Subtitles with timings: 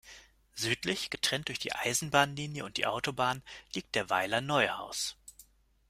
[0.55, 3.43] Südlich, getrennt durch die Eisenbahnlinie und die Autobahn
[3.75, 5.15] liegt der Weiler Neuhaus.